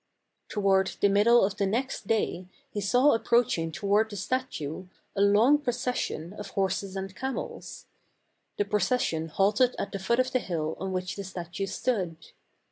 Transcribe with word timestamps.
Toward 0.49 0.93
the 0.99 1.09
middle 1.09 1.45
of 1.45 1.57
the 1.57 1.67
next 1.67 2.07
day 2.07 2.47
he 2.71 2.81
saw 2.81 3.13
approaching 3.13 3.71
toward 3.71 4.09
the 4.09 4.15
statue, 4.15 4.87
a 5.15 5.21
long 5.21 5.59
procession 5.59 6.31
THE 6.31 6.37
CARAVAN. 6.37 6.39
199 6.39 6.39
of 6.39 6.55
horses 6.55 6.95
and 6.95 7.15
camels. 7.15 7.85
The 8.57 8.65
procession 8.65 9.27
halted 9.27 9.75
at 9.77 9.91
the 9.91 9.99
foot 9.99 10.17
of 10.19 10.31
the 10.31 10.39
hill 10.39 10.75
on 10.79 10.91
which 10.91 11.15
the 11.17 11.23
statue 11.23 11.67
stood. 11.67 12.17